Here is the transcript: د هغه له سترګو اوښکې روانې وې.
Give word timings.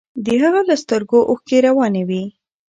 د 0.23 0.25
هغه 0.41 0.61
له 0.69 0.75
سترګو 0.83 1.19
اوښکې 1.29 1.57
روانې 1.67 2.03
وې. 2.09 2.23